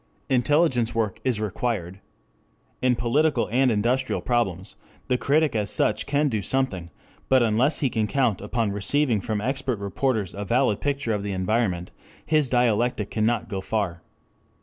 Intelligence 0.31 0.95
work 0.95 1.19
is 1.23 1.39
required. 1.39 1.99
In 2.81 2.95
political 2.95 3.47
and 3.51 3.69
industrial 3.69 4.19
problems 4.19 4.75
the 5.09 5.17
critic 5.19 5.55
as 5.55 5.69
such 5.69 6.07
can 6.07 6.27
do 6.27 6.41
something, 6.41 6.89
but 7.29 7.43
unless 7.43 7.81
he 7.81 7.89
can 7.91 8.07
count 8.07 8.41
upon 8.41 8.71
receiving 8.71 9.21
from 9.21 9.41
expert 9.41 9.77
reporters 9.77 10.33
a 10.33 10.43
valid 10.43 10.81
picture 10.81 11.13
of 11.13 11.21
the 11.21 11.33
environment, 11.33 11.91
his 12.25 12.49
dialectic 12.49 13.11
cannot 13.11 13.47
go 13.47 13.61
far. 13.61 14.01